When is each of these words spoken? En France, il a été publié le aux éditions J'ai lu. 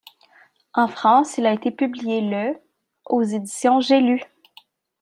En 0.73 0.87
France, 0.87 1.37
il 1.37 1.45
a 1.45 1.53
été 1.53 1.69
publié 1.69 2.21
le 2.21 2.57
aux 3.05 3.21
éditions 3.21 3.81
J'ai 3.81 3.99
lu. 4.01 4.19